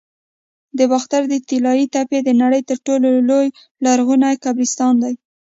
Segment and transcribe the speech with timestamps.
[0.77, 3.47] د باختر د طلایی تپې د نړۍ تر ټولو لوی
[3.85, 5.13] لرغوني قبرستان دی